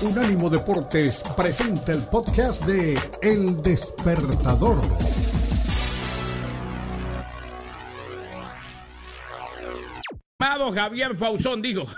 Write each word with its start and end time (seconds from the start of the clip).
Unánimo 0.00 0.48
Deportes 0.48 1.24
presenta 1.36 1.90
el 1.90 2.04
podcast 2.04 2.64
de 2.64 2.96
El 3.20 3.60
Despertador. 3.60 4.80
Amado 10.38 10.72
Javier 10.72 11.16
Fausón, 11.16 11.60
digo, 11.60 11.88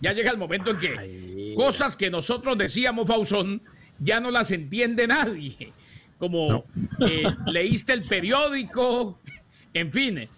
ya 0.00 0.14
llega 0.14 0.30
el 0.30 0.38
momento 0.38 0.70
en 0.70 0.78
que 0.78 1.54
cosas 1.54 1.96
que 1.96 2.08
nosotros 2.08 2.56
decíamos, 2.56 3.06
Fausón, 3.06 3.60
ya 3.98 4.20
no 4.20 4.30
las 4.30 4.50
entiende 4.52 5.06
nadie. 5.06 5.74
Como 6.18 6.64
eh, 7.06 7.24
leíste 7.44 7.92
el 7.92 8.04
periódico, 8.04 9.20
en 9.74 9.92
fin, 9.92 10.28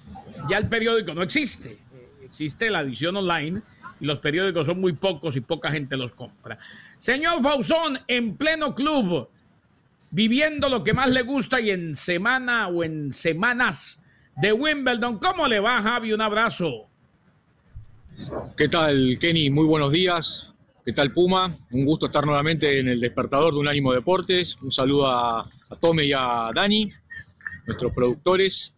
ya 0.50 0.59
el 0.59 0.68
periódico 0.68 1.14
no 1.14 1.23
existe. 1.23 1.79
Existe 2.25 2.68
la 2.68 2.80
edición 2.80 3.14
online 3.16 3.62
los 4.03 4.19
periódicos 4.19 4.66
son 4.66 4.80
muy 4.80 4.93
pocos 4.93 5.37
y 5.37 5.41
poca 5.41 5.71
gente 5.71 5.96
los 5.96 6.12
compra. 6.12 6.59
Señor 6.98 7.43
Fausón, 7.43 8.01
en 8.09 8.37
pleno 8.37 8.75
club, 8.75 9.28
viviendo 10.11 10.69
lo 10.69 10.83
que 10.83 10.92
más 10.92 11.09
le 11.09 11.23
gusta 11.23 11.61
y 11.61 11.70
en 11.70 11.95
semana 11.95 12.69
o 12.69 12.83
en 12.83 13.12
semanas 13.12 13.98
de 14.37 14.52
Wimbledon, 14.52 15.19
¿cómo 15.19 15.47
le 15.47 15.61
va, 15.61 15.80
Javi? 15.83 16.12
Un 16.12 16.20
abrazo. 16.20 16.88
¿Qué 18.56 18.69
tal, 18.69 19.19
Kenny? 19.20 19.51
Muy 19.51 19.66
buenos 19.66 19.92
días. 19.92 20.48
¿Qué 20.84 20.92
tal, 20.92 21.12
Puma? 21.12 21.56
Un 21.70 21.84
gusto 21.84 22.06
estar 22.06 22.27
nuevamente 22.27 22.80
en 22.80 22.89
el 22.89 22.98
despertador 22.98 23.55
de 23.55 23.61
un 23.61 23.69
ánimo 23.69 23.92
Deportes. 23.92 24.56
Un 24.62 24.73
saludo 24.73 25.06
a, 25.06 25.41
a 25.42 25.77
Tome 25.80 26.05
y 26.06 26.12
a 26.12 26.50
Dani, 26.53 26.91
nuestros 27.66 27.92
productores. 27.92 28.73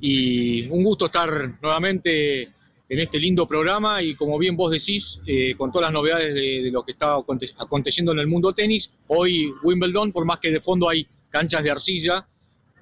Y 0.00 0.68
un 0.68 0.84
gusto 0.84 1.06
estar 1.06 1.30
nuevamente 1.62 2.52
en 2.88 3.00
este 3.00 3.18
lindo 3.18 3.46
programa 3.46 4.02
y 4.02 4.14
como 4.14 4.38
bien 4.38 4.56
vos 4.56 4.70
decís, 4.70 5.20
eh, 5.26 5.54
con 5.56 5.72
todas 5.72 5.88
las 5.88 5.92
novedades 5.92 6.34
de, 6.34 6.70
lo 6.70 6.84
que 6.84 6.92
está 6.92 7.16
aconteciendo 7.58 8.12
en 8.12 8.18
el 8.18 8.26
mundo 8.26 8.52
tenis, 8.52 8.90
hoy 9.08 9.52
Wimbledon, 9.62 10.12
por 10.12 10.24
más 10.24 10.38
que 10.38 10.50
de 10.50 10.60
fondo 10.60 10.88
hay 10.88 11.06
canchas 11.30 11.62
de 11.62 11.70
arcilla, 11.70 12.26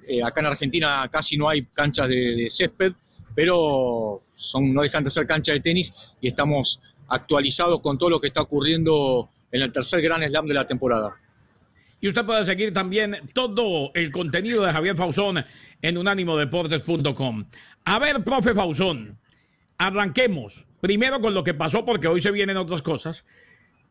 eh, 0.07 0.21
acá 0.23 0.41
en 0.41 0.47
Argentina 0.47 1.09
casi 1.11 1.37
no 1.37 1.49
hay 1.49 1.65
canchas 1.73 2.07
de, 2.07 2.47
césped, 2.51 2.93
pero 3.33 4.21
son, 4.35 4.73
no 4.73 4.83
dejan 4.83 5.03
de 5.03 5.09
ser 5.09 5.25
canchas 5.25 5.55
de 5.55 5.61
tenis 5.61 5.93
y 6.21 6.27
estamos 6.27 6.79
actualizados 7.07 7.81
con 7.81 7.97
todo 7.97 8.11
lo 8.11 8.21
que 8.21 8.27
está 8.27 8.41
ocurriendo 8.41 9.29
en 9.51 9.61
el 9.61 9.71
tercer 9.71 10.01
Gran 10.01 10.23
Slam 10.23 10.47
de 10.47 10.53
la 10.53 10.67
temporada. 10.67 11.15
Y 11.99 12.07
usted 12.07 12.25
puede 12.25 12.45
seguir 12.45 12.73
también 12.73 13.17
todo 13.33 13.91
el 13.95 14.11
contenido 14.11 14.63
de 14.63 14.71
Javier 14.71 14.95
Fausón 14.95 15.43
en 15.81 15.97
unánimodeportes.com. 15.97 17.45
A 17.85 17.99
ver, 17.99 18.23
profe 18.23 18.53
Fausón, 18.53 19.17
arranquemos 19.77 20.67
primero 20.85 21.19
con 21.19 21.33
lo 21.33 21.43
que 21.43 21.55
pasó 21.55 21.83
porque 21.83 22.07
hoy 22.07 22.21
se 22.21 22.29
vienen 22.29 22.57
otras 22.57 22.83
cosas. 22.83 23.25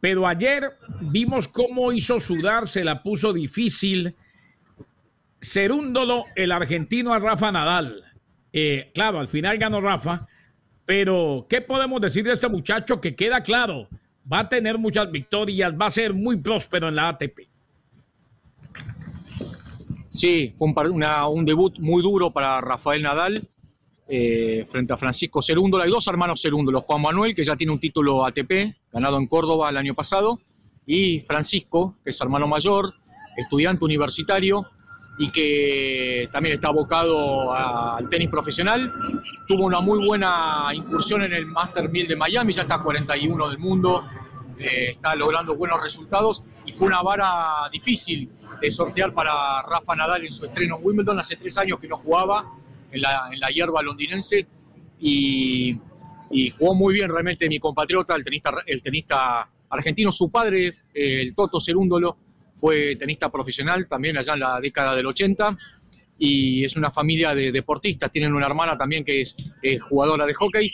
Pero 0.01 0.29
ayer 0.29 0.77
vimos 1.01 1.49
cómo 1.49 1.91
hizo 1.93 2.21
sudar, 2.21 2.69
se 2.69 2.85
la 2.85 3.03
puso 3.03 3.33
difícil. 3.33 4.15
Serúndolo, 5.41 6.27
el 6.37 6.53
argentino 6.53 7.13
a 7.13 7.19
Rafa 7.19 7.51
Nadal. 7.51 8.05
Eh, 8.53 8.93
claro, 8.95 9.19
al 9.19 9.29
final 9.29 9.59
ganó 9.59 9.81
Rafa, 9.81 10.29
pero 10.87 11.47
¿qué 11.49 11.61
podemos 11.61 12.01
decir 12.01 12.25
de 12.25 12.35
este 12.35 12.49
muchacho 12.49 13.01
que 13.01 13.17
queda 13.17 13.41
claro? 13.41 13.89
Va 14.33 14.41
a 14.41 14.49
tener 14.49 14.79
muchas 14.79 15.11
victorias, 15.11 15.75
va 15.75 15.87
a 15.87 15.91
ser 15.91 16.15
muy 16.15 16.37
próspero 16.37 16.89
en 16.89 16.95
la 16.95 17.09
ATP. 17.09 17.49
Sí, 20.11 20.53
fue 20.55 20.69
un, 20.69 21.45
debut 21.45 21.77
muy 21.81 22.01
duro 22.01 22.31
para 22.31 22.61
Rafael 22.61 23.03
Nadal 23.03 23.49
eh, 24.07 24.67
frente 24.69 24.93
a 24.93 24.97
Francisco 24.97 25.41
Cerúndola. 25.43 25.85
Hay 25.85 25.91
dos 25.91 26.07
hermanos 26.07 26.43
Cerúndola, 26.43 26.81
Juan 26.81 27.03
Manuel, 27.03 27.35
que 27.35 27.45
ya 27.45 27.57
tiene 27.57 27.73
un 27.73 27.81
título 27.81 28.25
ATP, 28.25 28.75
ganado 28.93 29.17
en 29.17 29.27
Córdoba 29.27 29.71
el 29.71 29.77
año 29.77 29.95
pasado, 29.95 30.41
y 30.87 31.21
Francisco, 31.21 31.97
que 32.05 32.11
es 32.11 32.21
hermano 32.21 32.47
mayor, 32.47 32.95
estudiante 33.37 33.85
universitario, 33.85 34.67
y 35.19 35.31
que 35.31 36.29
también 36.33 36.57
está 36.57 36.69
abocado 36.69 37.53
al 37.53 38.09
tenis 38.09 38.29
profesional. 38.29 38.93
Tuvo 39.47 39.65
una 39.65 39.81
muy 39.81 40.05
buena 40.05 40.69
incursión 40.75 41.23
en 41.23 41.33
el 41.33 41.47
Master 41.47 41.89
1000 41.89 42.09
de 42.09 42.17
Miami, 42.17 42.53
ya 42.53 42.63
está 42.63 42.83
41 42.83 43.49
del 43.49 43.59
mundo, 43.59 44.05
eh, 44.59 44.91
está 44.93 45.15
logrando 45.15 45.57
buenos 45.57 45.83
resultados 45.83 46.43
y 46.65 46.73
fue 46.73 46.89
una 46.89 47.03
vara 47.03 47.69
difícil 47.73 48.31
de 48.61 48.71
sortear 48.71 49.13
para 49.13 49.63
Rafa 49.63 49.97
Nadal 49.97 50.25
en 50.25 50.33
su 50.33 50.45
estreno 50.47 50.77
en 50.77 50.85
Wimbledon. 50.85 51.19
Hace 51.19 51.37
tres 51.37 51.59
años 51.59 51.79
que 51.79 51.89
no 51.89 51.97
jugaba 51.97 52.53
en 52.91 53.01
la, 53.01 53.29
en 53.33 53.41
la 53.41 53.49
hierba 53.49 53.83
londinense 53.83 54.47
y, 55.01 55.79
jugó 56.59 56.75
muy 56.75 56.95
bien 56.95 57.09
realmente 57.09 57.49
mi 57.49 57.59
compatriota, 57.59 58.17
el 58.17 58.25
tenista, 58.25 58.55
el 58.67 58.83
tenista 58.83 59.49
argentino. 59.71 60.11
Su 60.11 60.31
padre, 60.31 60.69
eh, 60.93 61.21
el 61.21 61.35
Toto 61.35 61.61
Cerúndolo, 61.61 62.17
fue 62.55 62.97
tenista 62.97 63.31
profesional 63.31 63.87
también 63.87 64.17
allá 64.17 64.35
en 64.35 64.41
la 64.41 64.61
década 64.61 64.95
del 64.97 65.07
80 65.07 65.57
y 66.19 66.65
es 66.65 66.77
una 66.77 66.91
familia 66.91 67.35
de 67.35 67.53
deportistas. 67.53 68.11
Tienen 68.11 68.33
una 68.33 68.47
hermana 68.47 68.79
también 68.79 69.05
que 69.05 69.21
es 69.23 69.35
jugadora 69.83 70.27
de 70.27 70.35
hockey 70.35 70.73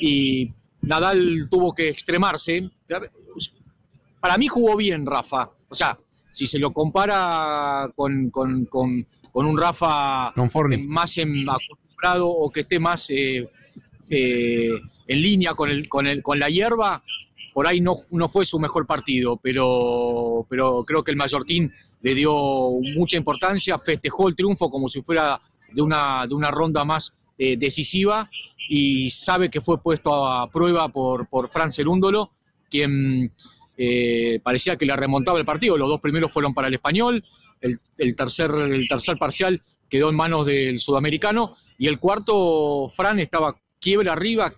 y 0.00 0.52
Nadal 0.82 1.48
tuvo 1.50 1.74
que 1.74 1.88
extremarse. 1.88 2.70
Para 4.20 4.38
mí 4.38 4.48
jugó 4.48 4.76
bien 4.76 5.06
Rafa. 5.06 5.50
O 5.68 5.74
sea, 5.74 5.98
si 6.30 6.46
se 6.46 6.58
lo 6.58 6.72
compara 6.72 7.90
con, 7.94 8.30
con, 8.30 8.64
con, 8.66 9.06
un 9.32 9.58
Rafa 9.58 10.32
más 10.86 11.16
acostumbrado 11.18 12.28
o 12.28 12.50
que 12.50 12.60
esté 12.60 12.78
más 12.78 13.10
eh, 13.10 13.48
eh, 14.08 14.70
en 15.06 15.22
línea 15.22 15.54
con, 15.54 15.70
el, 15.70 15.88
con, 15.88 16.06
el, 16.06 16.22
con 16.22 16.38
la 16.38 16.48
hierba, 16.48 17.02
por 17.52 17.66
ahí 17.66 17.80
no, 17.80 17.96
no 18.12 18.28
fue 18.28 18.44
su 18.44 18.58
mejor 18.58 18.86
partido, 18.86 19.36
pero, 19.36 20.46
pero 20.48 20.84
creo 20.84 21.02
que 21.02 21.10
el 21.10 21.16
Mallorquín 21.16 21.72
le 22.02 22.14
dio 22.14 22.32
mucha 22.96 23.16
importancia, 23.16 23.78
festejó 23.78 24.28
el 24.28 24.36
triunfo 24.36 24.70
como 24.70 24.88
si 24.88 25.02
fuera 25.02 25.40
de 25.72 25.82
una, 25.82 26.26
de 26.26 26.34
una 26.34 26.50
ronda 26.50 26.84
más 26.84 27.12
eh, 27.38 27.56
decisiva 27.56 28.30
y 28.68 29.10
sabe 29.10 29.50
que 29.50 29.60
fue 29.60 29.80
puesto 29.80 30.26
a 30.26 30.50
prueba 30.50 30.88
por, 30.88 31.26
por 31.26 31.48
Fran 31.48 31.70
Cerúndolo, 31.70 32.30
quien 32.68 33.32
eh, 33.76 34.40
parecía 34.42 34.76
que 34.76 34.86
le 34.86 34.94
remontaba 34.94 35.38
el 35.38 35.44
partido. 35.44 35.76
Los 35.78 35.88
dos 35.88 36.00
primeros 36.00 36.32
fueron 36.32 36.54
para 36.54 36.68
el 36.68 36.74
español, 36.74 37.24
el, 37.60 38.16
tercer, 38.16 38.50
el 38.50 38.88
tercer 38.88 39.18
parcial 39.18 39.62
quedó 39.88 40.10
en 40.10 40.16
manos 40.16 40.46
del 40.46 40.80
sudamericano 40.80 41.56
y 41.78 41.88
el 41.88 41.98
cuarto, 41.98 42.88
Fran 42.88 43.18
estaba 43.18 43.56
quiebre 43.80 44.10
arriba, 44.10 44.54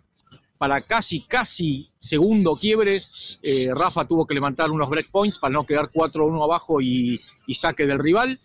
para 0.62 0.80
casi, 0.82 1.22
casi 1.22 1.90
segundo 1.98 2.54
quiebre, 2.54 3.00
eh, 3.42 3.68
Rafa 3.74 4.04
tuvo 4.04 4.26
que 4.28 4.34
levantar 4.34 4.70
unos 4.70 4.88
breakpoints 4.88 5.40
para 5.40 5.52
no 5.52 5.66
quedar 5.66 5.90
4-1 5.90 6.40
abajo 6.44 6.80
y, 6.80 7.20
saque 7.52 7.84
del 7.84 7.98
rival. 7.98 8.38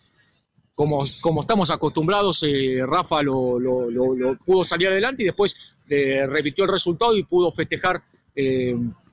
Como, 0.73 1.03
como 1.21 1.41
estamos 1.41 1.69
acostumbrados, 1.69 2.41
eh, 2.41 2.79
Rafa 2.87 3.21
lo, 3.21 3.59
pudo 4.43 4.65
salir 4.65 4.87
adelante 4.87 5.21
y 5.21 5.25
después 5.27 5.55
eh, 5.89 6.25
repitió 6.25 6.63
el 6.63 6.71
resultado 6.71 7.15
y 7.15 7.23
pudo 7.23 7.51
festejar 7.51 8.01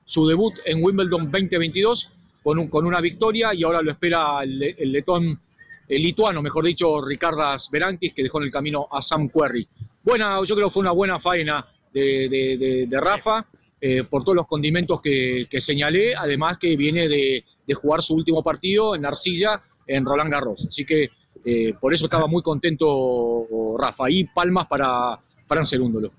su 0.06 0.26
debut 0.26 0.54
en 0.64 0.82
Wimbledon 0.82 1.30
2022 1.30 2.23
con, 2.44 2.58
un, 2.58 2.68
con 2.68 2.86
una 2.86 3.00
victoria 3.00 3.54
y 3.54 3.64
ahora 3.64 3.80
lo 3.80 3.90
espera 3.90 4.42
el, 4.42 4.92
letón, 4.92 5.40
el 5.88 6.02
lituano, 6.02 6.42
mejor 6.42 6.66
dicho, 6.66 7.00
Ricardas 7.00 7.70
Berankis, 7.72 8.12
que 8.12 8.22
dejó 8.22 8.38
en 8.38 8.44
el 8.44 8.52
camino 8.52 8.86
a 8.92 9.00
Sam 9.00 9.30
Querrey. 9.30 9.66
Buena, 10.02 10.38
yo 10.44 10.54
creo 10.54 10.68
que 10.68 10.74
fue 10.74 10.82
una 10.82 10.92
buena 10.92 11.18
faena 11.18 11.66
de, 11.90 12.86
Rafa, 13.00 13.46
eh, 13.80 14.04
por 14.04 14.22
todos 14.24 14.36
los 14.36 14.46
condimentos 14.46 15.00
que, 15.00 15.48
señalé, 15.58 16.14
además 16.14 16.58
que 16.58 16.76
viene 16.76 17.08
de, 17.08 17.44
jugar 17.72 18.02
su 18.02 18.14
último 18.14 18.42
partido 18.42 18.94
en 18.94 19.06
Arcilla, 19.06 19.62
en 19.86 20.04
Roland 20.04 20.30
Garros. 20.30 20.66
Así 20.68 20.84
que 20.84 21.10
eh, 21.46 21.72
por 21.80 21.94
eso 21.94 22.04
estaba 22.04 22.26
muy 22.26 22.42
contento 22.42 23.46
Rafa. 23.78 24.10
Y 24.10 24.24
palmas 24.24 24.66
para 24.66 25.18
Fran 25.48 25.64
Segúndolo. 25.64 26.12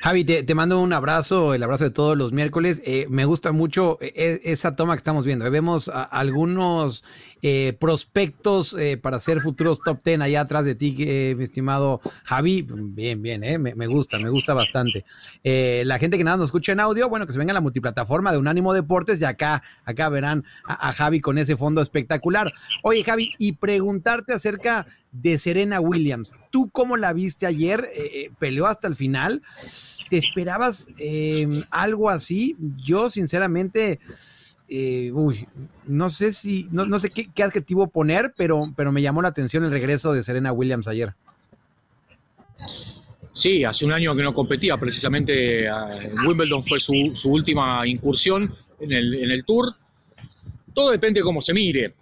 Javi, 0.00 0.24
te, 0.24 0.54
mando 0.54 0.80
un 0.80 0.92
abrazo, 0.92 1.54
el 1.54 1.62
abrazo 1.62 1.84
de 1.84 1.90
todos 1.90 2.16
los 2.16 2.32
miércoles. 2.32 2.82
Eh, 2.84 3.06
me 3.08 3.24
gusta 3.24 3.52
mucho 3.52 3.98
eh, 4.00 4.40
esa 4.44 4.72
toma 4.72 4.94
que 4.94 4.98
estamos 4.98 5.24
viendo. 5.24 5.50
Vemos 5.50 5.88
algunos 5.88 7.04
eh, 7.42 7.76
prospectos 7.78 8.76
para 9.02 9.20
ser 9.20 9.40
futuros 9.40 9.80
top 9.82 10.00
ten 10.02 10.22
allá 10.22 10.42
atrás 10.42 10.64
de 10.64 10.74
ti, 10.74 10.94
mi 11.36 11.44
estimado 11.44 12.00
Javi. 12.24 12.66
Bien, 12.68 13.20
bien, 13.20 13.40
me, 13.40 13.86
gusta, 13.86 14.18
me 14.18 14.30
gusta 14.30 14.54
bastante. 14.54 15.04
la 15.42 15.98
gente 15.98 16.18
que 16.18 16.24
nada 16.24 16.36
nos 16.36 16.46
escucha 16.46 16.72
en 16.72 16.80
audio, 16.80 17.08
bueno, 17.08 17.26
que 17.26 17.32
se 17.32 17.38
venga 17.38 17.52
a 17.52 17.54
la 17.54 17.60
multiplataforma 17.60 18.32
de 18.32 18.38
Unánimo 18.38 18.72
Deportes 18.72 19.20
y 19.20 19.24
acá, 19.24 19.62
acá 19.84 20.08
verán 20.08 20.44
a 20.64 20.92
Javi 20.92 21.20
con 21.20 21.38
ese 21.38 21.56
fondo 21.56 21.82
espectacular. 21.82 22.52
Oye, 22.82 23.04
Javi, 23.04 23.32
y 23.38 23.52
preguntarte 23.52 24.32
acerca 24.32 24.86
de 25.12 25.38
Serena 25.38 25.80
Williams. 25.80 26.34
¿Tú 26.50 26.70
cómo 26.70 26.96
la 26.96 27.12
viste 27.12 27.46
ayer? 27.46 27.88
Eh, 27.94 28.10
eh, 28.14 28.30
¿Peleó 28.38 28.66
hasta 28.66 28.88
el 28.88 28.94
final? 28.94 29.42
¿Te 30.10 30.18
esperabas 30.18 30.88
eh, 30.98 31.64
algo 31.70 32.10
así? 32.10 32.56
Yo, 32.76 33.10
sinceramente, 33.10 34.00
uy, 35.12 35.46
no 35.86 36.10
sé 36.10 36.32
si, 36.32 36.68
no, 36.70 36.98
sé 36.98 37.10
qué, 37.10 37.42
adjetivo 37.42 37.88
poner, 37.88 38.32
pero, 38.36 38.72
pero 38.76 38.92
me 38.92 39.02
llamó 39.02 39.22
la 39.22 39.28
atención 39.28 39.64
el 39.64 39.70
regreso 39.70 40.12
de 40.12 40.22
Serena 40.22 40.52
Williams 40.52 40.88
ayer. 40.88 41.14
Sí, 43.34 43.64
hace 43.64 43.84
un 43.84 43.92
año 43.92 44.14
que 44.14 44.22
no 44.22 44.34
competía, 44.34 44.76
precisamente 44.76 45.66
en 45.66 46.26
Wimbledon 46.26 46.64
fue 46.64 46.78
su, 46.80 47.12
última 47.24 47.86
incursión 47.86 48.54
en 48.80 48.92
el, 48.92 49.14
en 49.14 49.30
el 49.30 49.44
Tour 49.44 49.74
todo 50.74 50.90
depende 50.90 51.20
de 51.20 51.24
cómo 51.24 51.42
se 51.42 51.52
mire. 51.52 51.94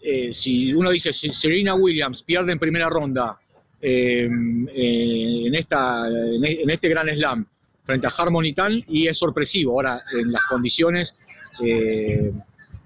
Eh, 0.00 0.32
si 0.32 0.72
uno 0.72 0.90
dice 0.90 1.12
si 1.12 1.28
Serena 1.30 1.74
Williams 1.74 2.22
pierde 2.22 2.52
en 2.52 2.58
primera 2.58 2.88
ronda 2.88 3.38
eh, 3.80 4.24
en, 4.24 5.54
esta, 5.54 6.08
en 6.08 6.70
este 6.70 6.88
Gran 6.88 7.08
Slam 7.08 7.46
frente 7.84 8.06
a 8.06 8.10
Harmony 8.10 8.52
Tan 8.54 8.84
y 8.88 9.08
es 9.08 9.18
sorpresivo. 9.18 9.72
Ahora, 9.72 10.02
en 10.12 10.32
las 10.32 10.42
condiciones 10.44 11.14
eh, 11.64 12.32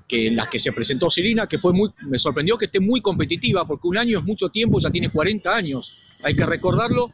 que 0.06 0.26
en 0.26 0.37
las 0.37 0.49
que 0.49 0.58
se 0.58 0.72
presentó 0.72 1.08
Serena, 1.11 1.46
que 1.46 1.58
fue 1.58 1.72
muy, 1.72 1.90
me 2.02 2.19
sorprendió 2.19 2.58
que 2.58 2.64
esté 2.64 2.81
muy 2.81 3.00
competitiva, 3.00 3.67
porque 3.67 3.87
un 3.87 3.96
año 3.96 4.19
es 4.19 4.25
mucho 4.25 4.49
tiempo, 4.49 4.81
ya 4.81 4.90
tiene 4.90 5.11
40 5.11 5.55
años, 5.55 5.96
hay 6.22 6.34
que 6.34 6.44
recordarlo. 6.44 7.12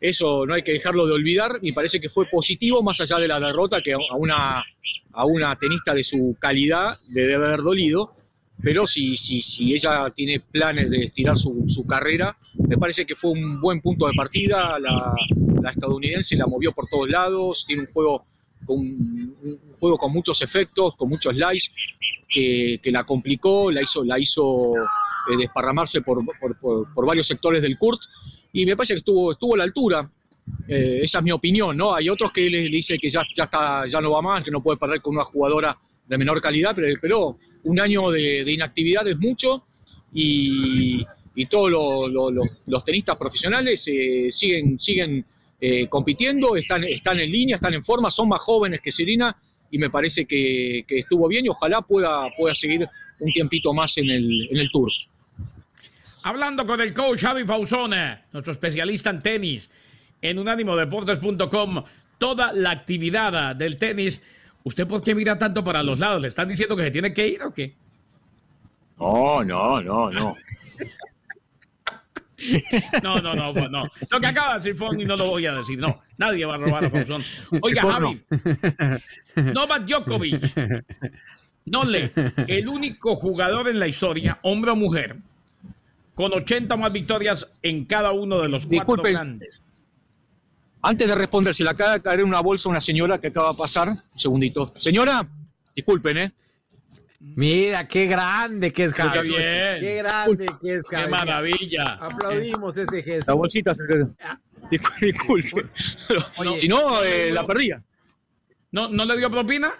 Eso 0.00 0.46
no 0.46 0.54
hay 0.54 0.62
que 0.62 0.72
dejarlo 0.72 1.06
de 1.06 1.12
olvidar. 1.12 1.58
Y 1.62 1.72
parece 1.72 2.00
que 2.00 2.08
fue 2.08 2.26
positivo, 2.26 2.82
más 2.82 3.00
allá 3.00 3.18
de 3.18 3.28
la 3.28 3.38
derrota, 3.38 3.82
que 3.82 3.92
a 3.92 4.16
una, 4.16 4.64
a 5.12 5.24
una 5.26 5.56
tenista 5.56 5.94
de 5.94 6.04
su 6.04 6.36
calidad 6.38 6.98
le 7.08 7.22
debe 7.22 7.46
haber 7.46 7.60
dolido, 7.60 8.14
pero 8.62 8.86
si, 8.86 9.16
si, 9.16 9.40
si 9.40 9.74
ella 9.74 10.10
tiene 10.14 10.40
planes 10.40 10.90
de 10.90 11.04
estirar 11.04 11.38
su, 11.38 11.64
su, 11.68 11.84
carrera, 11.84 12.36
me 12.68 12.76
parece 12.76 13.06
que 13.06 13.16
fue 13.16 13.30
un 13.30 13.60
buen 13.60 13.80
punto 13.80 14.06
de 14.06 14.12
partida, 14.14 14.78
la, 14.78 15.14
la 15.62 15.70
estadounidense 15.70 16.36
la 16.36 16.46
movió 16.46 16.72
por 16.72 16.86
todos 16.88 17.08
lados, 17.08 17.64
tiene 17.66 17.82
un 17.82 17.92
juego 17.92 18.26
con, 18.64 18.78
un 18.78 19.58
juego 19.78 19.98
con 19.98 20.12
muchos 20.12 20.40
efectos, 20.42 20.96
con 20.96 21.08
muchos 21.08 21.34
slides, 21.34 21.70
que, 22.28 22.80
que 22.82 22.90
la 22.90 23.04
complicó, 23.04 23.70
la 23.70 23.82
hizo, 23.82 24.04
la 24.04 24.18
hizo 24.18 24.70
eh, 25.30 25.36
desparramarse 25.36 26.02
por, 26.02 26.18
por, 26.38 26.86
por, 26.92 27.06
varios 27.06 27.26
sectores 27.26 27.62
del 27.62 27.78
Kurt, 27.78 28.00
y 28.52 28.66
me 28.66 28.76
parece 28.76 28.94
que 28.94 28.98
estuvo, 28.98 29.32
estuvo 29.32 29.54
a 29.54 29.58
la 29.58 29.64
altura. 29.64 30.10
Eh, 30.66 31.00
esa 31.02 31.18
es 31.18 31.24
mi 31.24 31.30
opinión, 31.30 31.76
¿no? 31.76 31.94
Hay 31.94 32.08
otros 32.08 32.32
que 32.32 32.50
le, 32.50 32.62
le 32.64 32.76
dicen 32.76 32.98
que 33.00 33.08
ya, 33.08 33.22
ya, 33.36 33.44
está, 33.44 33.86
ya 33.86 34.00
no 34.00 34.10
va 34.10 34.22
más, 34.22 34.42
que 34.42 34.50
no 34.50 34.62
puede 34.62 34.78
perder 34.78 35.00
con 35.00 35.14
una 35.14 35.24
jugadora 35.24 35.76
de 36.06 36.18
menor 36.18 36.40
calidad, 36.40 36.72
pero, 36.74 36.88
pero 37.00 37.38
un 37.64 37.80
año 37.80 38.10
de, 38.10 38.44
de, 38.44 38.52
inactividad 38.52 39.06
es 39.06 39.16
mucho 39.16 39.64
y, 40.12 41.06
y 41.36 41.46
todos 41.46 41.70
lo, 41.70 42.08
lo, 42.08 42.30
lo, 42.30 42.42
los 42.66 42.84
tenistas 42.84 43.16
profesionales 43.16 43.86
eh, 43.86 44.28
siguen, 44.32 44.78
siguen 44.80 45.24
eh, 45.60 45.88
compitiendo, 45.88 46.56
están, 46.56 46.84
están 46.84 47.20
en 47.20 47.30
línea, 47.30 47.56
están 47.56 47.74
en 47.74 47.84
forma, 47.84 48.10
son 48.10 48.28
más 48.28 48.40
jóvenes 48.40 48.80
que 48.80 48.90
Serena 48.90 49.36
y 49.70 49.78
me 49.78 49.90
parece 49.90 50.26
que, 50.26 50.84
que, 50.86 51.00
estuvo 51.00 51.28
bien 51.28 51.46
y 51.46 51.48
ojalá 51.48 51.82
pueda, 51.82 52.26
pueda 52.36 52.54
seguir 52.54 52.88
un 53.18 53.30
tiempito 53.30 53.72
más 53.72 53.96
en 53.98 54.08
el, 54.08 54.48
en 54.50 54.56
el 54.56 54.70
tour. 54.70 54.90
Hablando 56.22 56.66
con 56.66 56.80
el 56.80 56.92
coach 56.92 57.22
Javi 57.22 57.44
Fausone, 57.44 58.24
nuestro 58.32 58.52
especialista 58.52 59.10
en 59.10 59.22
tenis, 59.22 59.70
en 60.20 60.38
unánimodeportes.com, 60.38 61.84
toda 62.18 62.52
la 62.52 62.70
actividad 62.70 63.56
del 63.56 63.78
tenis. 63.78 64.20
¿Usted 64.62 64.86
por 64.86 65.02
qué 65.02 65.14
mira 65.14 65.38
tanto 65.38 65.64
para 65.64 65.82
los 65.82 65.98
lados? 65.98 66.20
¿Le 66.20 66.28
están 66.28 66.48
diciendo 66.48 66.76
que 66.76 66.84
se 66.84 66.90
tiene 66.90 67.14
que 67.14 67.28
ir 67.28 67.42
o 67.42 67.52
qué? 67.52 67.74
No, 68.98 69.42
no, 69.42 69.80
no, 69.80 70.10
no. 70.10 70.36
No, 73.02 73.20
no, 73.20 73.34
no, 73.34 73.52
no. 73.52 73.84
Lo 74.10 74.20
que 74.20 74.26
acaba 74.26 74.54
de 74.54 74.60
decir 74.60 74.76
Fonny 74.76 75.04
no 75.04 75.16
lo 75.16 75.26
voy 75.26 75.46
a 75.46 75.54
decir. 75.54 75.78
No, 75.78 76.02
nadie 76.18 76.44
va 76.44 76.54
a 76.54 76.58
robar 76.58 76.84
a 76.84 76.90
Fausón. 76.90 77.22
Oiga, 77.62 77.82
Javi, 77.82 78.22
Novak 79.36 79.84
Djokovic, 79.86 80.84
no 81.66 81.84
le, 81.84 82.12
el 82.48 82.68
único 82.68 83.16
jugador 83.16 83.68
en 83.68 83.78
la 83.78 83.86
historia, 83.86 84.38
hombre 84.42 84.70
o 84.70 84.76
mujer, 84.76 85.16
con 86.14 86.32
80 86.32 86.76
más 86.76 86.92
victorias 86.92 87.46
en 87.62 87.84
cada 87.84 88.12
uno 88.12 88.40
de 88.40 88.48
los 88.48 88.66
cuatro 88.66 88.78
Disculpe. 88.78 89.12
grandes. 89.12 89.60
Antes 90.82 91.08
de 91.08 91.14
responder, 91.14 91.54
se 91.54 91.64
le 91.64 91.70
acaba 91.70 91.92
de 91.92 92.00
caer 92.00 92.20
en 92.20 92.26
una 92.26 92.40
bolsa 92.40 92.68
a 92.68 92.72
una 92.72 92.80
señora 92.80 93.18
que 93.18 93.26
acaba 93.26 93.52
de 93.52 93.58
pasar. 93.58 93.88
Un 93.88 94.18
segundito. 94.18 94.72
Señora, 94.76 95.28
disculpen, 95.76 96.16
¿eh? 96.16 96.32
Mira, 97.22 97.86
qué 97.86 98.06
grande 98.06 98.72
que 98.72 98.84
es 98.84 98.94
Qué 98.94 99.02
Javi. 99.02 99.28
bien. 99.28 99.80
Qué 99.80 99.96
grande 99.98 100.46
que 100.62 100.74
es 100.76 100.88
¡Qué 100.88 100.96
Javi. 100.96 101.10
maravilla! 101.10 101.82
Aplaudimos 102.00 102.76
ese 102.78 102.96
La 102.96 103.02
gesto. 103.02 103.36
bolsita 103.36 103.74
se 103.74 103.82
Discul- 104.70 105.00
Disculpe. 105.00 105.66
Oye, 106.38 106.58
si 106.58 106.66
no, 106.68 107.02
eh, 107.02 107.30
la 107.30 107.46
perdía. 107.46 107.82
¿No, 108.72 108.88
¿No 108.88 109.04
le 109.04 109.18
dio 109.18 109.30
propina? 109.30 109.70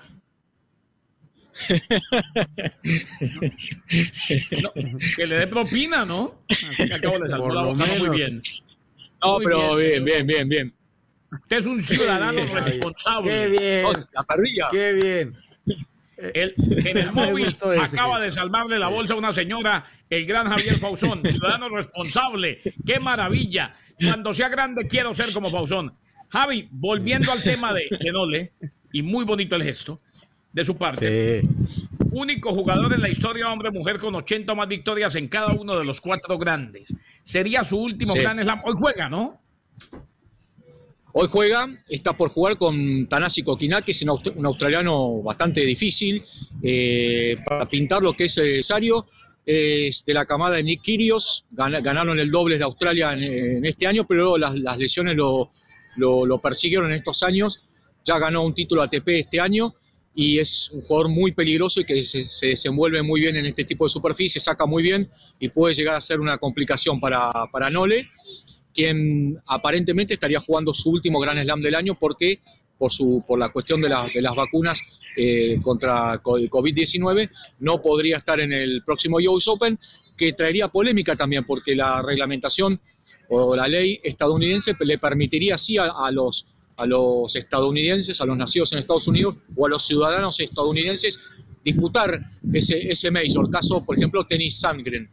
No, 4.63 4.73
que 5.17 5.27
le 5.27 5.35
dé 5.37 5.47
propina, 5.47 6.05
¿no? 6.05 6.43
Así 6.71 6.93
acabo 6.93 7.19
de 7.19 7.29
salvar 7.29 7.53
la 7.53 7.63
boca, 7.63 7.85
muy 7.99 8.17
bien. 8.17 8.43
No, 9.23 9.35
Muy 9.35 9.45
pero 9.45 9.77
bien. 9.77 10.05
bien, 10.05 10.07
bien, 10.27 10.27
bien, 10.27 10.49
bien. 10.49 10.75
Usted 11.33 11.59
es 11.59 11.67
un 11.67 11.83
ciudadano 11.83 12.39
Qué 12.41 12.47
bien, 12.47 12.65
responsable. 12.65 13.31
Qué 13.31 13.47
bien, 13.49 13.83
No, 13.83 13.93
la 13.93 14.23
perdía. 14.25 14.67
qué 14.71 14.93
bien. 14.95 15.37
El- 16.35 16.55
en 16.87 16.97
el 16.99 17.13
móvil 17.13 17.57
acaba 17.81 18.21
de 18.21 18.31
salvarle 18.33 18.79
la 18.79 18.89
bolsa 18.89 19.15
a 19.15 19.17
una 19.17 19.33
señora, 19.33 19.85
el 20.09 20.27
gran 20.27 20.49
Javier 20.49 20.79
Fausón, 20.79 21.21
ciudadano 21.29 21.69
responsable. 21.69 22.61
¡Qué 22.87 23.01
maravilla! 23.01 23.73
Cuando 24.03 24.33
sea 24.33 24.49
grande 24.49 24.87
quiero 24.87 25.13
ser 25.15 25.33
como 25.33 25.51
Fausón. 25.51 25.93
Javi, 26.31 26.69
volviendo 26.71 27.33
al 27.33 27.43
tema 27.43 27.73
de, 27.75 27.87
de 28.01 28.13
Nole, 28.13 28.53
y 28.93 29.03
muy 29.03 29.25
bonito 29.25 29.57
el 29.57 29.63
gesto 29.65 29.99
de 30.53 30.65
su 30.65 30.77
parte. 30.77 31.43
Sí. 31.43 31.87
Único 32.13 32.53
jugador 32.53 32.93
en 32.93 33.03
la 33.03 33.09
historia 33.09 33.49
hombre-mujer 33.53 33.99
con 33.99 34.15
80 34.15 34.53
o 34.53 34.57
más 34.57 34.67
victorias 34.69 35.15
en 35.15 35.29
cada 35.29 35.53
uno 35.53 35.77
de 35.79 35.85
los 35.85 36.01
cuatro 36.01 36.39
grandes. 36.39 36.93
Sería 37.23 37.63
su 37.63 37.79
último 37.79 38.15
Sí. 38.15 38.21
gran 38.21 38.39
slam. 38.41 38.61
Hoy 38.65 38.75
juega, 38.77 39.09
¿no? 39.09 39.41
Hoy 41.13 41.27
juega, 41.29 41.69
está 41.89 42.13
por 42.17 42.31
jugar 42.31 42.57
con 42.57 43.07
Tanasi 43.09 43.43
Kokinakis, 43.43 44.03
un, 44.03 44.09
aust- 44.11 44.33
un 44.37 44.47
australiano 44.47 45.23
bastante 45.23 45.61
difícil. 45.65 46.23
eh, 46.63 47.37
para 47.45 47.69
pintar 47.69 48.03
lo 48.03 48.13
que 48.13 48.25
es 48.27 48.37
necesario, 48.39 49.07
es 49.45 50.05
de 50.05 50.15
la 50.15 50.25
camada 50.27 50.57
de 50.57 50.63
Nick 50.63 50.83
Kyrgios, 50.83 51.45
gan- 51.53 51.83
ganaron 51.83 52.19
el 52.21 52.31
doble 52.31 52.59
de 52.59 52.65
Australia 52.65 53.13
en, 53.15 53.65
este 53.65 53.87
año, 53.89 54.07
pero 54.07 54.39
las, 54.39 54.55
las 54.55 54.79
lesiones 54.79 55.17
lo, 55.17 55.51
lo- 55.97 56.39
persiguieron 56.39 56.91
en 56.91 56.99
estos 56.99 57.23
años. 57.25 57.61
Ya 58.05 58.19
ganó 58.19 58.45
un 58.45 58.55
título 58.55 58.83
ATP 58.83 59.09
este 59.09 59.41
año 59.41 59.75
y 60.15 60.39
es 60.39 60.71
un 60.71 60.83
jugador 60.83 61.09
muy 61.11 61.33
peligroso 61.33 61.81
y 61.81 61.85
que 61.85 62.05
se, 62.05 62.25
se 62.25 62.47
desenvuelve 62.49 63.03
muy 63.03 63.21
bien 63.21 63.37
en 63.37 63.47
este 63.47 63.65
tipo 63.65 63.85
de 63.85 63.91
superficie, 63.91 64.41
saca 64.41 64.65
muy 64.65 64.83
bien 64.83 65.09
y 65.39 65.49
puede 65.49 65.75
llegar 65.75 65.97
a 65.97 66.01
ser 66.01 66.19
una 66.21 66.39
complicación 66.39 66.99
para, 67.01 67.31
para 67.53 67.69
Nole 67.69 68.09
quien 68.75 69.39
aparentemente 69.47 70.15
estaría 70.15 70.41
jugando 70.41 70.73
su 70.75 70.91
último 70.91 71.19
Gran 71.21 71.43
Slam 71.43 71.61
del 71.61 71.75
año 71.75 71.97
porque 71.99 72.39
por, 72.79 72.93
su, 72.93 73.23
por 73.27 73.39
la 73.39 73.51
cuestión 73.51 73.81
de, 73.81 73.89
la- 73.89 74.09
de 74.13 74.23
las 74.23 74.35
vacunas 74.35 74.81
eh, 75.17 75.59
contra 75.63 76.19
co- 76.19 76.37
el 76.39 76.49
COVID-19 76.49 77.31
no 77.61 77.83
podría 77.83 78.17
estar 78.17 78.41
en 78.41 78.53
el 78.53 78.83
próximo 78.83 79.19
US 79.19 79.49
Open, 79.49 79.79
que 80.17 80.33
traería 80.33 80.69
polémica 80.69 81.15
también 81.17 81.45
porque 81.45 81.75
la 81.75 82.01
reglamentación 82.01 82.81
o 83.29 83.55
la 83.55 83.69
ley 83.69 84.01
estadounidense 84.03 84.75
le 84.81 84.99
permitiría 84.99 85.57
sí 85.59 85.77
a, 85.79 85.85
a 85.91 86.11
los 86.11 86.47
a 86.77 86.87
los 86.87 87.37
estadounidenses, 87.37 88.19
a 88.23 88.25
los 88.25 88.39
nacidos 88.39 88.73
en 88.73 88.79
Estados 88.79 89.07
Unidos 89.07 89.35
o 89.55 89.67
a 89.67 89.69
los 89.69 89.87
ciudadanos 89.87 90.41
estadounidenses 90.41 91.19
disputar 91.63 92.19
ese, 92.55 92.91
ese 92.91 93.11
major, 93.11 93.51
caso 93.51 93.85
por 93.85 93.99
ejemplo 93.99 94.25
Tennis 94.27 94.59
Sandgren 94.61 95.07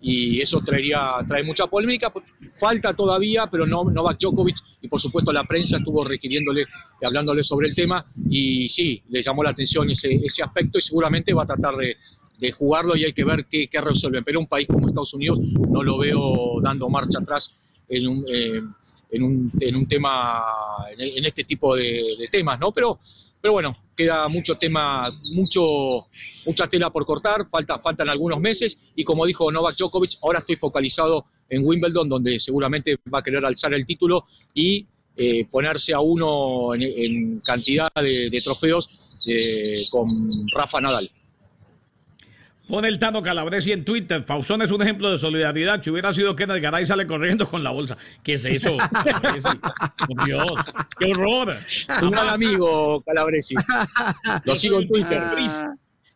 y 0.00 0.40
eso 0.40 0.60
traería 0.60 1.14
trae 1.26 1.42
mucha 1.42 1.66
polémica. 1.66 2.12
Falta 2.54 2.94
todavía, 2.94 3.48
pero 3.50 3.66
no 3.66 3.84
Novak 3.84 4.18
Djokovic 4.18 4.56
y 4.82 4.88
por 4.88 5.00
supuesto 5.00 5.32
la 5.32 5.44
prensa 5.44 5.78
estuvo 5.78 6.04
requiriéndole, 6.04 6.66
hablándole 7.02 7.42
sobre 7.42 7.68
el 7.68 7.74
tema 7.74 8.04
y 8.30 8.68
sí, 8.68 9.02
le 9.08 9.22
llamó 9.22 9.42
la 9.42 9.50
atención 9.50 9.90
ese, 9.90 10.14
ese 10.14 10.42
aspecto 10.42 10.78
y 10.78 10.82
seguramente 10.82 11.34
va 11.34 11.42
a 11.42 11.46
tratar 11.46 11.74
de, 11.76 11.96
de 12.38 12.52
jugarlo 12.52 12.96
y 12.96 13.04
hay 13.04 13.12
que 13.12 13.24
ver 13.24 13.46
qué, 13.46 13.68
qué 13.68 13.80
resuelven. 13.80 14.24
Pero 14.24 14.40
un 14.40 14.46
país 14.46 14.68
como 14.68 14.88
Estados 14.88 15.14
Unidos 15.14 15.40
no 15.40 15.82
lo 15.82 15.98
veo 15.98 16.60
dando 16.62 16.88
marcha 16.88 17.18
atrás 17.18 17.54
en 17.88 18.06
un, 18.06 18.24
eh, 18.28 18.62
en 19.10 19.22
un, 19.22 19.52
en 19.60 19.76
un 19.76 19.88
tema, 19.88 20.42
en, 20.96 21.00
en 21.18 21.24
este 21.24 21.44
tipo 21.44 21.74
de, 21.74 22.16
de 22.18 22.28
temas, 22.30 22.60
¿no? 22.60 22.72
Pero 22.72 22.98
pero 23.40 23.52
bueno, 23.52 23.76
queda 23.96 24.28
mucho 24.28 24.56
tema, 24.56 25.10
mucho, 25.34 26.06
mucha 26.46 26.66
tela 26.66 26.90
por 26.90 27.04
cortar, 27.04 27.48
falta, 27.50 27.78
faltan 27.78 28.08
algunos 28.08 28.40
meses 28.40 28.78
y 28.94 29.04
como 29.04 29.26
dijo 29.26 29.50
Novak 29.50 29.76
Djokovic, 29.76 30.18
ahora 30.22 30.40
estoy 30.40 30.56
focalizado 30.56 31.26
en 31.48 31.64
Wimbledon, 31.64 32.08
donde 32.08 32.40
seguramente 32.40 32.96
va 33.12 33.20
a 33.20 33.22
querer 33.22 33.44
alzar 33.44 33.74
el 33.74 33.86
título 33.86 34.26
y 34.54 34.86
eh, 35.16 35.46
ponerse 35.50 35.94
a 35.94 36.00
uno 36.00 36.74
en, 36.74 37.40
cantidad 37.40 37.90
de, 37.94 38.30
de 38.30 38.40
trofeos 38.40 38.88
eh, 39.26 39.86
con 39.90 40.08
Rafa 40.54 40.80
Nadal. 40.80 41.10
Pone 42.68 42.88
el 42.88 42.98
Tano 42.98 43.22
Calabresi 43.22 43.72
en 43.72 43.84
Twitter. 43.84 44.22
Fausón 44.24 44.60
es 44.60 44.70
un 44.70 44.82
ejemplo 44.82 45.10
de 45.10 45.16
solidaridad. 45.16 45.82
Si 45.82 45.90
hubiera 45.90 46.12
sido 46.12 46.36
Kenneth 46.36 46.60
Garay, 46.60 46.86
sale 46.86 47.06
corriendo 47.06 47.48
con 47.48 47.64
la 47.64 47.70
bolsa. 47.70 47.96
¿Qué 48.22 48.34
es 48.34 48.44
eso? 48.44 48.76
Por 50.06 50.24
Dios, 50.26 50.52
qué 50.98 51.06
horror. 51.06 51.56
Un 52.02 52.10
gran 52.10 52.28
amigo, 52.28 53.02
Calabresi. 53.02 53.54
Lo 54.44 54.54
sigo 54.54 54.80
en 54.80 54.88
Twitter. 54.88 55.22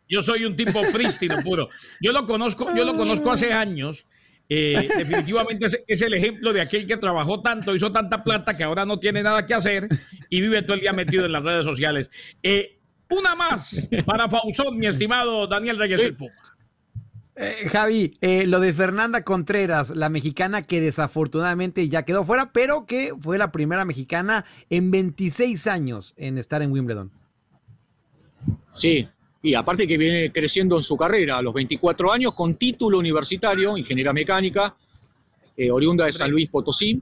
Yo 0.08 0.20
soy 0.20 0.44
un 0.44 0.54
tipo 0.54 0.82
prístino 0.92 1.38
puro. 1.42 1.70
Yo 2.00 2.12
lo 2.12 2.26
conozco, 2.26 2.68
yo 2.76 2.84
lo 2.84 2.94
conozco 2.96 3.32
hace 3.32 3.52
años. 3.52 4.04
Eh, 4.46 4.90
definitivamente 4.98 5.66
es, 5.66 5.82
es, 5.86 6.02
el 6.02 6.12
ejemplo 6.12 6.52
de 6.52 6.60
aquel 6.60 6.86
que 6.86 6.98
trabajó 6.98 7.40
tanto, 7.40 7.74
hizo 7.74 7.90
tanta 7.90 8.22
plata 8.22 8.54
que 8.54 8.64
ahora 8.64 8.84
no 8.84 8.98
tiene 8.98 9.22
nada 9.22 9.46
que 9.46 9.54
hacer 9.54 9.88
y 10.28 10.42
vive 10.42 10.60
todo 10.60 10.74
el 10.74 10.80
día 10.80 10.92
metido 10.92 11.24
en 11.24 11.32
las 11.32 11.42
redes 11.42 11.64
sociales. 11.64 12.10
Eh, 12.42 12.78
Una 13.08 13.34
más 13.34 13.88
para 14.04 14.28
Fausón, 14.28 14.76
mi 14.76 14.86
estimado 14.86 15.46
Daniel 15.46 15.78
Reyes 15.78 16.02
el 16.02 16.16
Puma. 16.16 16.32
Eh, 17.34 17.68
Javi, 17.70 18.12
eh, 18.20 18.46
lo 18.46 18.60
de 18.60 18.74
Fernanda 18.74 19.24
Contreras, 19.24 19.90
la 19.90 20.10
mexicana 20.10 20.62
que 20.62 20.80
desafortunadamente 20.80 21.88
ya 21.88 22.02
quedó 22.02 22.24
fuera, 22.24 22.52
pero 22.52 22.84
que 22.84 23.14
fue 23.18 23.38
la 23.38 23.50
primera 23.52 23.84
mexicana 23.84 24.44
en 24.68 24.90
26 24.90 25.66
años 25.66 26.12
en 26.18 26.36
estar 26.36 26.60
en 26.60 26.72
Wimbledon. 26.72 27.10
Sí, 28.72 29.08
y 29.42 29.54
aparte 29.54 29.86
que 29.86 29.96
viene 29.96 30.30
creciendo 30.30 30.76
en 30.76 30.82
su 30.82 30.96
carrera 30.96 31.38
a 31.38 31.42
los 31.42 31.54
24 31.54 32.12
años 32.12 32.32
con 32.34 32.56
título 32.56 32.98
universitario, 32.98 33.78
ingeniería 33.78 34.12
mecánica, 34.12 34.76
eh, 35.56 35.70
oriunda 35.70 36.04
de 36.04 36.12
San 36.12 36.30
Luis 36.30 36.48
Potosí, 36.48 37.00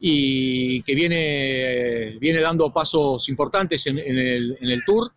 y 0.00 0.82
que 0.82 0.94
viene, 0.94 2.18
viene 2.20 2.40
dando 2.40 2.72
pasos 2.72 3.28
importantes 3.28 3.86
en, 3.86 3.98
el, 3.98 4.58
en 4.60 4.68
el, 4.68 4.84
Tour. 4.84 5.12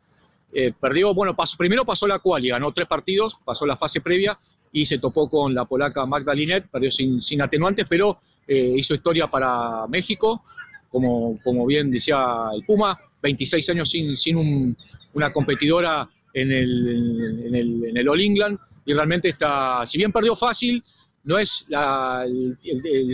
Eh, 0.53 0.73
perdió, 0.79 1.13
bueno, 1.13 1.35
pasó, 1.35 1.57
primero 1.57 1.85
pasó 1.85 2.07
la 2.07 2.19
quali, 2.19 2.49
ganó 2.49 2.71
tres 2.71 2.87
partidos, 2.87 3.37
pasó 3.43 3.65
la 3.65 3.77
fase 3.77 4.01
previa 4.01 4.39
y 4.71 4.85
se 4.85 4.97
topó 4.97 5.29
con 5.29 5.53
la 5.53 5.65
polaca 5.65 6.05
Magda 6.05 6.33
Linet, 6.33 6.67
perdió 6.69 6.91
sin, 6.91 7.21
sin 7.21 7.41
atenuantes, 7.41 7.85
pero 7.89 8.19
eh, 8.47 8.73
hizo 8.77 8.93
historia 8.95 9.27
para 9.27 9.87
México, 9.87 10.43
como, 10.89 11.65
bien 11.67 11.91
decía 11.91 12.49
el 12.53 12.63
Puma, 12.65 12.97
26 13.21 13.69
años 13.69 13.89
sin, 13.89 14.75
una 15.13 15.31
competidora 15.33 16.09
en 16.33 16.51
el, 16.51 17.53
en, 17.53 17.97
en 17.97 18.09
All 18.09 18.21
England 18.21 18.57
y 18.85 18.93
realmente 18.93 19.29
está, 19.29 19.85
si 19.85 19.97
bien 19.97 20.11
perdió 20.11 20.35
fácil, 20.35 20.81
no 21.25 21.37
es 21.37 21.65
la, 21.67 22.25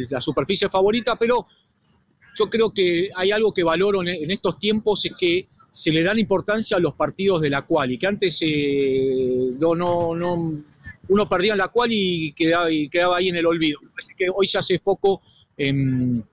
la 0.10 0.22
superficie 0.22 0.70
favorita, 0.70 1.16
pero 1.18 1.48
yo 2.36 2.50
creo 2.50 2.72
que 2.72 3.10
hay 3.16 3.32
algo 3.32 3.52
que 3.52 3.64
valoro 3.64 4.02
en, 4.02 4.30
estos 4.30 4.60
tiempos, 4.60 5.04
es 5.06 5.14
que 5.18 5.48
se 5.74 5.92
le 5.92 6.04
dan 6.04 6.20
importancia 6.20 6.78
a 6.78 6.80
los 6.80 6.94
partidos 6.94 7.42
de 7.42 7.50
la 7.50 7.64
cual 7.64 7.92
y 7.92 7.98
que 7.98 8.06
antes 8.06 8.38
eh, 8.42 9.54
no, 9.60 9.74
no, 9.74 10.16
no, 10.16 10.64
uno 11.10 11.28
perdía 11.28 11.54
en 11.54 11.58
la 11.58 11.70
cual 11.70 11.90
y 11.92 12.32
quedaba, 12.34 12.72
y 12.72 12.88
quedaba 12.90 13.18
ahí 13.18 13.30
en 13.30 13.38
el 13.38 13.46
olvido. 13.48 13.80
Parece 13.92 14.14
que 14.16 14.28
hoy 14.34 14.48
se 14.48 14.60
hace 14.60 14.78
foco 14.78 15.22
en, 15.58 16.24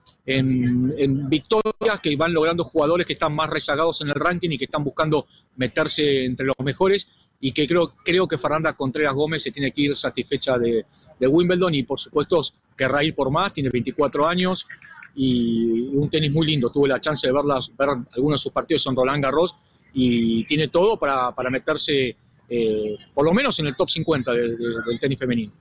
victorias 1.27 1.99
que 2.01 2.15
van 2.15 2.31
logrando 2.31 2.63
jugadores 2.63 3.07
que 3.07 3.13
están 3.13 3.35
más 3.35 3.49
rezagados 3.49 4.01
en 4.01 4.09
el 4.09 4.15
ranking 4.15 4.51
y 4.51 4.57
que 4.59 4.65
están 4.65 4.83
buscando 4.83 5.25
meterse 5.55 6.23
entre 6.25 6.45
los 6.45 6.55
mejores 6.63 7.07
y 7.39 7.51
que 7.51 7.67
creo, 7.67 7.95
creo 8.05 8.27
que 8.27 8.37
Fernanda 8.37 8.73
Contreras 8.73 9.15
Gómez 9.15 9.41
se 9.41 9.51
tiene 9.51 9.71
que 9.71 9.81
ir 9.81 9.95
satisfecha 9.95 10.59
de, 10.59 10.85
de 11.19 11.27
Wimbledon 11.27 11.73
y 11.73 11.83
por 11.83 11.99
supuesto 11.99 12.43
querrá 12.77 13.03
ir 13.03 13.15
por 13.15 13.31
más, 13.31 13.51
tiene 13.51 13.69
24 13.71 14.27
años 14.27 14.67
y 15.15 15.89
un 15.93 16.09
tenis 16.09 16.31
muy 16.31 16.47
lindo. 16.47 16.69
Tuve 16.69 16.89
la 16.89 16.99
chance 16.99 17.27
de 17.27 17.33
verlas, 17.33 17.71
ver 17.77 17.89
algunos 17.89 18.39
de 18.39 18.43
sus 18.43 18.51
partidos 18.51 18.85
en 18.87 18.95
Roland 18.95 19.23
Garros 19.23 19.55
y 19.93 20.43
tiene 20.45 20.67
todo 20.67 20.97
para, 20.97 21.33
para 21.33 21.49
meterse 21.49 22.15
eh, 22.49 22.97
por 23.13 23.25
lo 23.25 23.33
menos 23.33 23.59
en 23.59 23.67
el 23.67 23.75
top 23.75 23.89
50 23.89 24.31
de, 24.31 24.41
de, 24.41 24.67
del 24.85 24.99
tenis 24.99 25.19
femenino. 25.19 25.51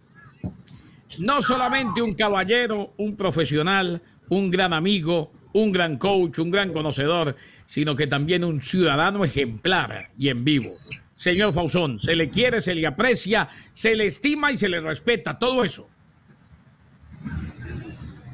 No 1.19 1.43
solamente 1.43 2.01
un 2.01 2.15
caballero, 2.15 2.93
un 2.97 3.17
profesional, 3.17 4.01
un 4.29 4.51
gran 4.51 4.73
amigo, 4.73 5.33
un 5.53 5.73
gran 5.73 5.99
coach, 5.99 6.39
un 6.39 6.51
gran 6.51 6.73
conocedor, 6.73 7.37
sino 7.67 7.95
que 7.95 8.07
también 8.07 8.45
un 8.45 8.61
ciudadano 8.61 9.25
ejemplar 9.25 10.11
y 10.17 10.29
en 10.29 10.45
vivo 10.45 10.77
señor 11.21 11.53
Fausón. 11.53 12.01
Se 12.01 12.17
le 12.17 12.31
quiere, 12.31 12.63
se 12.63 12.75
le 12.75 12.87
aprecia, 12.87 13.49
se 13.75 13.95
le 13.95 14.07
estima 14.07 14.53
y 14.53 14.59
se 14.59 14.71
le 14.71 14.81
respeta, 14.81 15.39
todo 15.39 15.63
eso. 15.63 15.87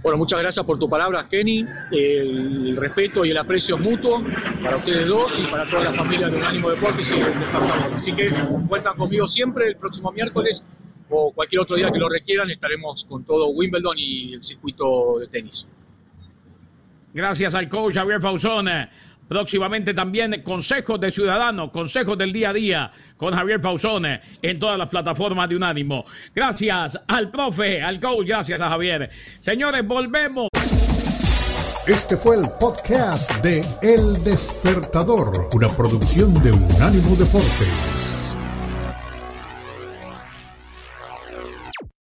Bueno, 0.07 0.19
muchas 0.19 0.39
gracias 0.41 0.65
por 0.65 0.79
tus 0.79 0.89
palabras, 0.89 1.25
Kenny. 1.25 1.67
El 1.91 2.77
respeto 2.77 3.25
y 3.25 3.33
el 3.33 3.39
aprecio 3.39 3.77
mutuo 3.77 4.23
para 4.63 4.77
ustedes 4.77 5.09
dos 5.09 5.37
y 5.37 5.43
para 5.51 5.67
toda 5.67 5.83
la 5.83 5.93
familia 5.93 6.29
de 6.29 6.37
Unánimo 6.37 6.71
Deportes 6.71 7.11
y 7.11 7.19
de 7.19 7.27
Así 7.93 8.13
que 8.13 8.31
cuentan 8.69 8.97
conmigo 8.97 9.27
siempre 9.27 9.67
el 9.67 9.75
próximo 9.75 10.13
miércoles 10.13 10.63
o 11.11 11.33
cualquier 11.33 11.63
otro 11.63 11.75
día 11.75 11.91
que 11.91 11.99
lo 11.99 12.09
requieran. 12.09 12.49
Estaremos 12.53 13.05
con 13.05 13.25
todo 13.25 13.49
Wimbledon 13.49 13.99
y 13.99 14.35
el 14.35 14.45
circuito 14.45 15.19
de 15.19 15.27
tenis. 15.27 15.67
Gracias 17.13 17.57
al 17.57 17.69
coach 17.69 17.95
Javier 17.95 18.21
Fausón. 18.21 18.69
Próximamente 19.29 19.93
también 19.93 20.43
consejos 20.43 21.01
de 21.01 21.11
ciudadanos, 21.11 21.71
consejos 21.71 22.17
del 22.17 22.33
día 22.33 22.51
a 22.51 22.53
día 22.53 22.93
con 23.17 23.35
Javier 23.35 23.61
Pausone 23.61 24.21
en 24.41 24.59
todas 24.59 24.79
las 24.79 24.89
plataformas 24.89 25.49
de 25.49 25.57
Unánimo. 25.57 26.05
Gracias 26.35 26.99
al 27.09 27.31
profe, 27.31 27.83
al 27.83 27.99
coach, 27.99 28.27
gracias 28.27 28.61
a 28.61 28.69
Javier. 28.69 29.11
Señores, 29.41 29.87
volvemos. 29.87 30.49
Este 31.87 32.17
fue 32.17 32.37
el 32.37 32.51
podcast 32.59 33.31
de 33.45 33.61
El 33.81 34.25
Despertador, 34.25 35.49
una 35.53 35.69
producción 35.69 36.35
de 36.43 36.51
Unánimo 36.51 37.15
Deportes. 37.17 38.06